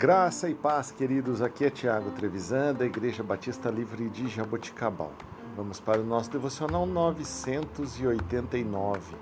[0.00, 1.42] Graça e paz, queridos.
[1.42, 5.12] Aqui é Tiago Trevisan, da Igreja Batista Livre de Jaboticabal.
[5.54, 9.14] Vamos para o nosso devocional 989.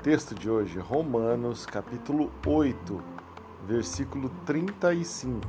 [0.00, 3.02] Texto de hoje, Romanos, capítulo 8,
[3.66, 5.40] versículo 35.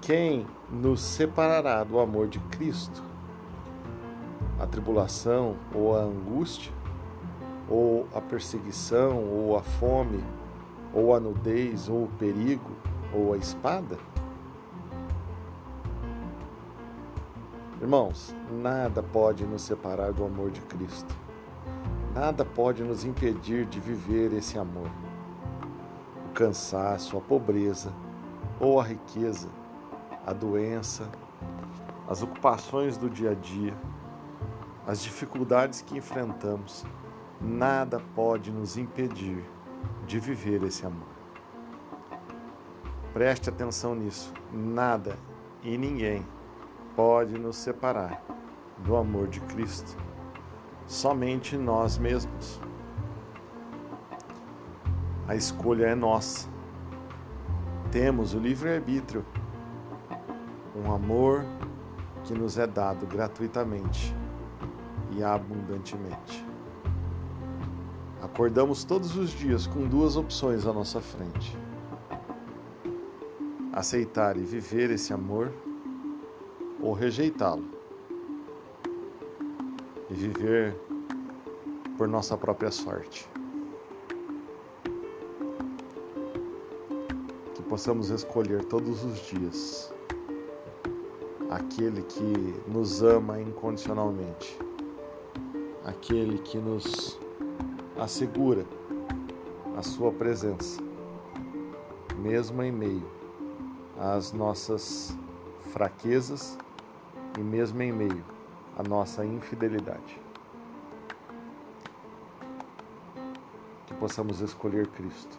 [0.00, 3.04] Quem nos separará do amor de Cristo?
[4.58, 6.72] A tribulação ou a angústia?
[7.68, 10.24] Ou a perseguição ou a fome?
[10.92, 12.70] Ou a nudez, ou o perigo,
[13.12, 13.98] ou a espada?
[17.80, 21.14] Irmãos, nada pode nos separar do amor de Cristo.
[22.14, 24.90] Nada pode nos impedir de viver esse amor.
[26.30, 27.92] O cansaço, a pobreza
[28.58, 29.48] ou a riqueza,
[30.26, 31.08] a doença,
[32.08, 33.74] as ocupações do dia a dia,
[34.86, 36.86] as dificuldades que enfrentamos,
[37.40, 39.44] nada pode nos impedir
[40.06, 41.08] de viver esse amor.
[43.12, 44.32] Preste atenção nisso.
[44.52, 45.18] Nada
[45.62, 46.26] e ninguém
[46.94, 48.22] pode nos separar
[48.78, 49.96] do amor de Cristo.
[50.86, 52.60] Somente nós mesmos.
[55.26, 56.48] A escolha é nossa.
[57.90, 59.24] Temos o livre-arbítrio,
[60.76, 61.44] um amor
[62.24, 64.14] que nos é dado gratuitamente
[65.12, 66.46] e abundantemente.
[68.36, 71.56] Acordamos todos os dias com duas opções à nossa frente:
[73.72, 75.50] aceitar e viver esse amor
[76.78, 77.64] ou rejeitá-lo.
[80.10, 80.76] E viver
[81.96, 83.26] por nossa própria sorte.
[87.54, 89.94] Que possamos escolher todos os dias
[91.48, 94.58] aquele que nos ama incondicionalmente,
[95.86, 97.18] aquele que nos
[97.98, 98.64] assegura
[99.76, 100.82] a sua presença,
[102.18, 103.10] mesmo em meio
[103.98, 105.16] às nossas
[105.72, 106.58] fraquezas
[107.38, 108.24] e mesmo em meio
[108.76, 110.20] à nossa infidelidade.
[113.86, 115.38] Que possamos escolher Cristo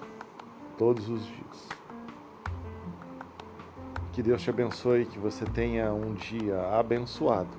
[0.78, 1.70] todos os dias.
[4.14, 7.56] Que Deus te abençoe, que você tenha um dia abençoado.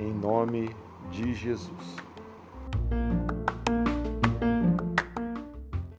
[0.00, 0.74] Em nome
[1.10, 2.13] de Jesus.